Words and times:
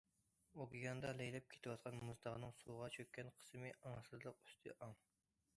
ئوكياندا 0.63 1.11
لەيلەپ 1.19 1.51
كېتىۋاتقان 1.55 2.01
مۇز 2.09 2.23
تاغنىڭ 2.25 2.55
سۇغا 2.63 2.89
چۆككەن 2.97 3.31
قىسمى 3.39 3.75
ئاڭسىزلىق، 3.91 4.45
ئۈستى 4.49 4.79
ئاڭ. 4.79 4.99